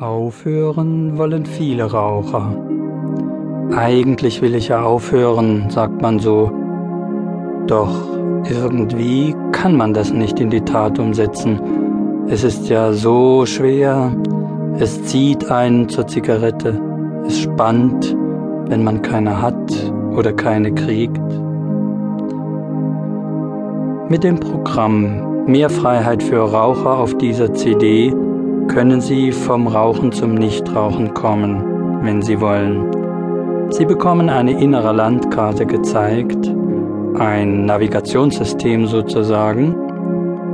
Aufhören 0.00 1.18
wollen 1.18 1.44
viele 1.44 1.90
Raucher. 1.90 2.54
Eigentlich 3.76 4.40
will 4.40 4.54
ich 4.54 4.68
ja 4.68 4.84
aufhören, 4.84 5.70
sagt 5.70 6.00
man 6.00 6.20
so. 6.20 6.52
Doch 7.66 7.90
irgendwie 8.48 9.34
kann 9.50 9.76
man 9.76 9.94
das 9.94 10.12
nicht 10.12 10.38
in 10.38 10.50
die 10.50 10.60
Tat 10.60 11.00
umsetzen. 11.00 11.58
Es 12.28 12.44
ist 12.44 12.68
ja 12.68 12.92
so 12.92 13.44
schwer. 13.44 14.12
Es 14.78 15.02
zieht 15.06 15.50
einen 15.50 15.88
zur 15.88 16.06
Zigarette. 16.06 16.80
Es 17.26 17.40
spannt, 17.40 18.16
wenn 18.68 18.84
man 18.84 19.02
keine 19.02 19.42
hat 19.42 19.92
oder 20.14 20.32
keine 20.32 20.72
kriegt. 20.72 21.28
Mit 24.08 24.22
dem 24.22 24.38
Programm 24.38 25.28
Mehr 25.48 25.70
Freiheit 25.70 26.22
für 26.22 26.40
Raucher 26.40 26.98
auf 26.98 27.16
dieser 27.16 27.54
CD 27.54 28.12
können 28.68 29.00
Sie 29.00 29.32
vom 29.32 29.66
Rauchen 29.66 30.12
zum 30.12 30.34
Nichtrauchen 30.34 31.14
kommen, 31.14 32.04
wenn 32.04 32.22
Sie 32.22 32.40
wollen. 32.40 33.70
Sie 33.70 33.84
bekommen 33.84 34.28
eine 34.28 34.60
innere 34.60 34.92
Landkarte 34.92 35.66
gezeigt, 35.66 36.54
ein 37.18 37.64
Navigationssystem 37.66 38.86
sozusagen. 38.86 39.74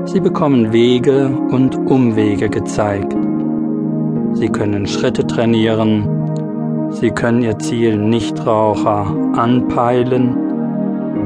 Sie 0.06 0.20
bekommen 0.20 0.72
Wege 0.72 1.28
und 1.50 1.77
Umwege 1.77 2.48
gezeigt. 2.48 3.14
Sie 4.33 4.48
können 4.48 4.86
Schritte 4.86 5.27
trainieren. 5.27 6.08
Sie 6.91 7.10
können 7.10 7.42
Ihr 7.42 7.58
Ziel 7.58 7.96
Nichtraucher 7.96 9.06
anpeilen. 9.36 10.36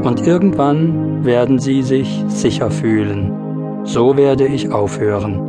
Und 0.03 0.27
irgendwann 0.27 1.25
werden 1.25 1.59
Sie 1.59 1.83
sich 1.83 2.25
sicher 2.29 2.71
fühlen. 2.71 3.33
So 3.85 4.17
werde 4.17 4.47
ich 4.47 4.71
aufhören. 4.71 5.48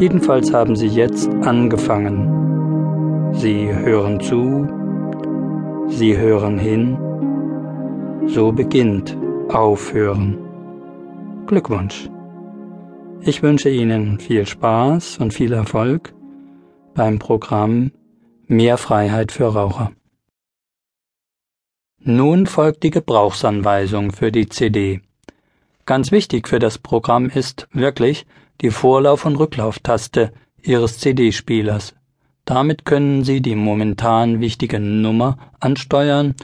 Jedenfalls 0.00 0.54
haben 0.54 0.76
sie 0.76 0.86
jetzt 0.86 1.28
angefangen. 1.42 3.34
Sie 3.34 3.68
hören 3.68 4.18
zu, 4.18 4.66
sie 5.88 6.16
hören 6.16 6.58
hin. 6.58 6.96
So 8.26 8.50
beginnt 8.50 9.14
Aufhören. 9.50 10.38
Glückwunsch. 11.46 12.08
Ich 13.20 13.42
wünsche 13.42 13.68
Ihnen 13.68 14.18
viel 14.18 14.46
Spaß 14.46 15.18
und 15.18 15.34
viel 15.34 15.52
Erfolg 15.52 16.14
beim 16.94 17.18
Programm 17.18 17.92
Mehr 18.46 18.78
Freiheit 18.78 19.32
für 19.32 19.52
Raucher. 19.52 19.92
Nun 21.98 22.46
folgt 22.46 22.84
die 22.84 22.90
Gebrauchsanweisung 22.90 24.12
für 24.12 24.32
die 24.32 24.48
CD. 24.48 25.02
Ganz 25.84 26.10
wichtig 26.10 26.48
für 26.48 26.58
das 26.58 26.78
Programm 26.78 27.28
ist 27.28 27.68
wirklich, 27.72 28.24
die 28.60 28.70
Vorlauf- 28.70 29.24
und 29.24 29.36
Rücklauftaste 29.36 30.32
Ihres 30.62 30.98
CD-Spielers. 30.98 31.94
Damit 32.44 32.84
können 32.84 33.24
Sie 33.24 33.40
die 33.40 33.54
momentan 33.54 34.40
wichtige 34.40 34.80
Nummer 34.80 35.38
ansteuern 35.60 36.34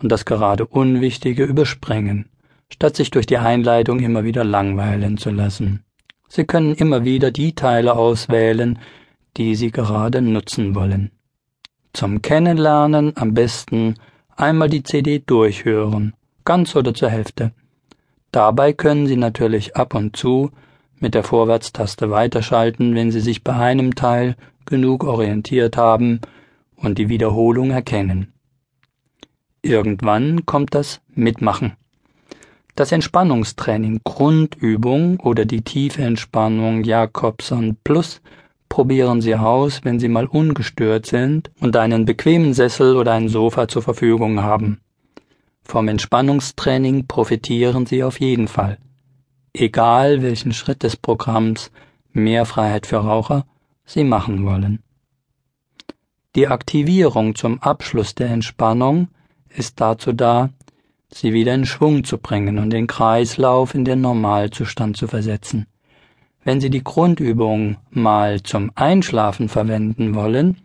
und 0.00 0.10
das 0.10 0.24
gerade 0.24 0.66
Unwichtige 0.66 1.44
überspringen, 1.44 2.28
statt 2.70 2.96
sich 2.96 3.10
durch 3.10 3.26
die 3.26 3.38
Einleitung 3.38 4.00
immer 4.00 4.24
wieder 4.24 4.44
langweilen 4.44 5.18
zu 5.18 5.30
lassen. 5.30 5.84
Sie 6.28 6.44
können 6.44 6.74
immer 6.74 7.04
wieder 7.04 7.30
die 7.30 7.54
Teile 7.54 7.94
auswählen, 7.94 8.78
die 9.36 9.54
Sie 9.54 9.70
gerade 9.70 10.22
nutzen 10.22 10.74
wollen. 10.74 11.10
Zum 11.92 12.22
Kennenlernen 12.22 13.12
am 13.16 13.34
besten 13.34 13.96
einmal 14.34 14.70
die 14.70 14.82
CD 14.82 15.18
durchhören, 15.24 16.14
ganz 16.44 16.74
oder 16.74 16.94
zur 16.94 17.10
Hälfte. 17.10 17.52
Dabei 18.30 18.72
können 18.72 19.06
Sie 19.06 19.16
natürlich 19.16 19.76
ab 19.76 19.94
und 19.94 20.16
zu 20.16 20.50
mit 21.02 21.14
der 21.14 21.24
Vorwärtstaste 21.24 22.10
weiterschalten, 22.10 22.94
wenn 22.94 23.10
Sie 23.10 23.20
sich 23.20 23.42
bei 23.42 23.54
einem 23.54 23.94
Teil 23.94 24.36
genug 24.64 25.04
orientiert 25.04 25.76
haben 25.76 26.20
und 26.76 26.96
die 26.96 27.08
Wiederholung 27.08 27.72
erkennen. 27.72 28.32
Irgendwann 29.62 30.46
kommt 30.46 30.74
das 30.74 31.00
Mitmachen. 31.14 31.72
Das 32.74 32.90
Entspannungstraining 32.90 34.00
Grundübung 34.04 35.20
oder 35.20 35.44
die 35.44 35.62
tiefe 35.62 36.02
Entspannung 36.02 36.84
Jakobson 36.84 37.76
Plus 37.84 38.22
probieren 38.68 39.20
Sie 39.20 39.34
aus, 39.34 39.80
wenn 39.82 40.00
Sie 40.00 40.08
mal 40.08 40.26
ungestört 40.26 41.04
sind 41.04 41.50
und 41.60 41.76
einen 41.76 42.06
bequemen 42.06 42.54
Sessel 42.54 42.96
oder 42.96 43.12
ein 43.12 43.28
Sofa 43.28 43.68
zur 43.68 43.82
Verfügung 43.82 44.42
haben. 44.42 44.80
Vom 45.64 45.88
Entspannungstraining 45.88 47.06
profitieren 47.06 47.86
Sie 47.86 48.02
auf 48.02 48.20
jeden 48.20 48.48
Fall 48.48 48.78
egal 49.54 50.22
welchen 50.22 50.52
Schritt 50.52 50.82
des 50.82 50.96
Programms 50.96 51.70
Mehr 52.12 52.44
Freiheit 52.44 52.86
für 52.86 52.98
Raucher 52.98 53.46
Sie 53.84 54.04
machen 54.04 54.44
wollen. 54.44 54.82
Die 56.34 56.48
Aktivierung 56.48 57.34
zum 57.34 57.60
Abschluss 57.60 58.14
der 58.14 58.28
Entspannung 58.28 59.08
ist 59.48 59.80
dazu 59.80 60.12
da, 60.12 60.50
Sie 61.10 61.34
wieder 61.34 61.54
in 61.54 61.66
Schwung 61.66 62.04
zu 62.04 62.16
bringen 62.16 62.58
und 62.58 62.70
den 62.70 62.86
Kreislauf 62.86 63.74
in 63.74 63.84
den 63.84 64.00
Normalzustand 64.00 64.96
zu 64.96 65.08
versetzen. 65.08 65.66
Wenn 66.42 66.60
Sie 66.60 66.70
die 66.70 66.82
Grundübung 66.82 67.76
mal 67.90 68.42
zum 68.42 68.72
Einschlafen 68.74 69.50
verwenden 69.50 70.14
wollen, 70.14 70.56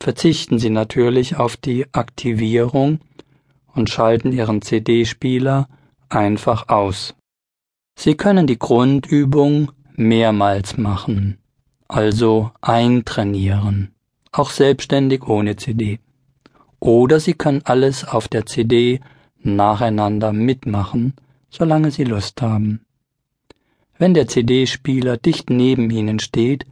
verzichten 0.00 0.58
Sie 0.58 0.70
natürlich 0.70 1.36
auf 1.36 1.58
die 1.58 1.86
Aktivierung 1.92 3.00
und 3.74 3.90
schalten 3.90 4.32
Ihren 4.32 4.62
CD-Spieler 4.62 5.68
einfach 6.08 6.68
aus. 6.68 7.14
Sie 8.02 8.14
können 8.14 8.46
die 8.46 8.58
Grundübung 8.58 9.72
mehrmals 9.94 10.78
machen, 10.78 11.36
also 11.86 12.50
eintrainieren, 12.62 13.90
auch 14.32 14.48
selbstständig 14.48 15.28
ohne 15.28 15.56
CD. 15.56 15.98
Oder 16.78 17.20
Sie 17.20 17.34
können 17.34 17.60
alles 17.64 18.08
auf 18.08 18.26
der 18.26 18.46
CD 18.46 19.00
nacheinander 19.42 20.32
mitmachen, 20.32 21.12
solange 21.50 21.90
Sie 21.90 22.04
Lust 22.04 22.40
haben. 22.40 22.86
Wenn 23.98 24.14
der 24.14 24.28
CD-Spieler 24.28 25.18
dicht 25.18 25.50
neben 25.50 25.90
Ihnen 25.90 26.20
steht, 26.20 26.64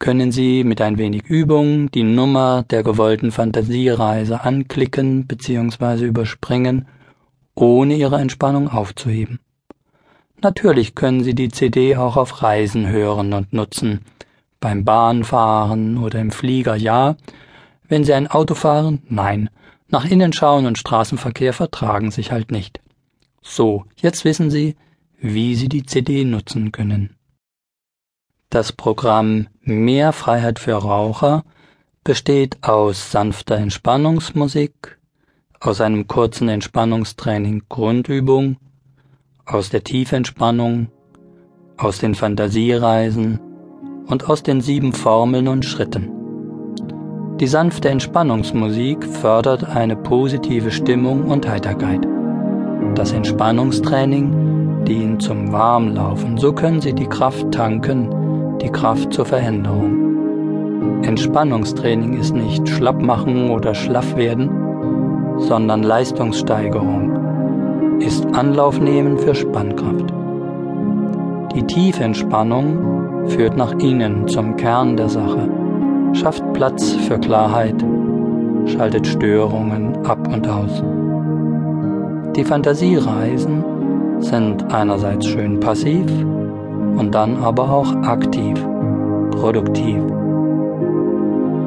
können 0.00 0.32
Sie 0.32 0.64
mit 0.64 0.80
ein 0.80 0.98
wenig 0.98 1.22
Übung 1.26 1.88
die 1.92 2.02
Nummer 2.02 2.64
der 2.68 2.82
gewollten 2.82 3.30
Fantasiereise 3.30 4.40
anklicken 4.40 5.28
bzw. 5.28 6.04
überspringen, 6.04 6.88
ohne 7.54 7.94
Ihre 7.94 8.18
Entspannung 8.18 8.66
aufzuheben. 8.66 9.38
Natürlich 10.44 10.94
können 10.94 11.24
Sie 11.24 11.34
die 11.34 11.48
CD 11.48 11.96
auch 11.96 12.18
auf 12.18 12.42
Reisen 12.42 12.86
hören 12.86 13.32
und 13.32 13.54
nutzen. 13.54 14.04
Beim 14.60 14.84
Bahnfahren 14.84 15.96
oder 15.96 16.20
im 16.20 16.30
Flieger 16.30 16.76
ja. 16.76 17.16
Wenn 17.88 18.04
Sie 18.04 18.12
ein 18.12 18.26
Auto 18.26 18.54
fahren, 18.54 19.02
nein. 19.08 19.48
Nach 19.88 20.04
innen 20.04 20.34
schauen 20.34 20.66
und 20.66 20.76
Straßenverkehr 20.76 21.54
vertragen 21.54 22.10
sich 22.10 22.30
halt 22.30 22.50
nicht. 22.50 22.80
So, 23.40 23.86
jetzt 23.96 24.26
wissen 24.26 24.50
Sie, 24.50 24.76
wie 25.18 25.54
Sie 25.54 25.70
die 25.70 25.86
CD 25.86 26.26
nutzen 26.26 26.72
können. 26.72 27.16
Das 28.50 28.70
Programm 28.70 29.46
Mehr 29.62 30.12
Freiheit 30.12 30.58
für 30.58 30.74
Raucher 30.74 31.44
besteht 32.04 32.62
aus 32.62 33.10
sanfter 33.10 33.56
Entspannungsmusik, 33.56 34.98
aus 35.58 35.80
einem 35.80 36.06
kurzen 36.06 36.50
Entspannungstraining 36.50 37.62
Grundübung 37.70 38.58
aus 39.46 39.68
der 39.68 39.84
Tiefentspannung, 39.84 40.88
aus 41.76 41.98
den 41.98 42.14
Fantasiereisen 42.14 43.40
und 44.06 44.28
aus 44.28 44.42
den 44.42 44.60
sieben 44.60 44.92
Formeln 44.92 45.48
und 45.48 45.64
Schritten. 45.64 46.10
Die 47.40 47.46
sanfte 47.46 47.90
Entspannungsmusik 47.90 49.04
fördert 49.04 49.64
eine 49.64 49.96
positive 49.96 50.70
Stimmung 50.70 51.24
und 51.24 51.48
Heiterkeit. 51.48 52.06
Das 52.94 53.12
Entspannungstraining 53.12 54.84
dient 54.84 55.20
zum 55.20 55.52
Warmlaufen, 55.52 56.38
so 56.38 56.52
können 56.52 56.80
Sie 56.80 56.94
die 56.94 57.08
Kraft 57.08 57.52
tanken, 57.52 58.58
die 58.62 58.70
Kraft 58.70 59.12
zur 59.12 59.26
Veränderung. 59.26 61.02
Entspannungstraining 61.02 62.18
ist 62.18 62.34
nicht 62.34 62.66
schlapp 62.68 63.02
machen 63.02 63.50
oder 63.50 63.74
schlaff 63.74 64.16
werden, 64.16 64.48
sondern 65.38 65.82
Leistungssteigerung 65.82 67.23
ist 68.00 68.26
Anlauf 68.34 68.80
nehmen 68.80 69.18
für 69.18 69.34
Spannkraft. 69.34 70.12
Die 71.54 71.62
Tiefentspannung 71.62 73.28
führt 73.28 73.56
nach 73.56 73.72
innen 73.78 74.26
zum 74.28 74.56
Kern 74.56 74.96
der 74.96 75.08
Sache, 75.08 75.48
schafft 76.12 76.42
Platz 76.52 76.92
für 76.92 77.18
Klarheit, 77.18 77.76
schaltet 78.66 79.06
Störungen 79.06 80.04
ab 80.04 80.28
und 80.32 80.48
aus. 80.48 80.82
Die 82.36 82.44
Fantasiereisen 82.44 83.64
sind 84.18 84.72
einerseits 84.72 85.26
schön 85.26 85.60
passiv 85.60 86.06
und 86.96 87.14
dann 87.14 87.36
aber 87.36 87.70
auch 87.70 87.94
aktiv, 88.02 88.54
produktiv. 89.30 90.02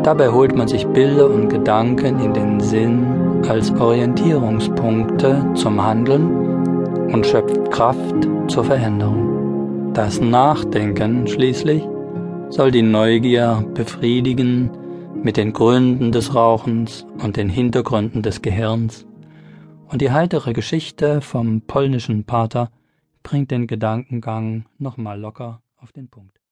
Dabei 0.03 0.29
holt 0.29 0.55
man 0.55 0.67
sich 0.67 0.85
Bilder 0.87 1.29
und 1.29 1.49
Gedanken 1.49 2.19
in 2.19 2.33
den 2.33 2.59
Sinn 2.59 3.16
als 3.47 3.71
Orientierungspunkte 3.71 5.51
zum 5.53 5.83
Handeln 5.83 7.11
und 7.11 7.25
schöpft 7.25 7.71
Kraft 7.71 8.27
zur 8.47 8.63
Veränderung. 8.63 9.93
Das 9.93 10.21
Nachdenken 10.21 11.27
schließlich 11.27 11.83
soll 12.49 12.71
die 12.71 12.81
Neugier 12.81 13.65
befriedigen 13.73 14.69
mit 15.23 15.37
den 15.37 15.53
Gründen 15.53 16.11
des 16.11 16.35
Rauchens 16.35 17.05
und 17.23 17.37
den 17.37 17.49
Hintergründen 17.49 18.21
des 18.21 18.41
Gehirns, 18.41 19.05
und 19.89 20.01
die 20.01 20.11
heitere 20.11 20.53
Geschichte 20.53 21.21
vom 21.21 21.61
polnischen 21.61 22.25
Pater 22.25 22.71
bringt 23.23 23.51
den 23.51 23.67
Gedankengang 23.67 24.65
nochmal 24.77 25.19
locker 25.19 25.61
auf 25.77 25.91
den 25.91 26.09
Punkt. 26.09 26.39